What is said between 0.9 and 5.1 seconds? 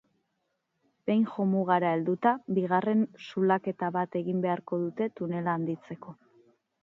Behin jomugara helduta bigarren zulaketa bat egin beharko dute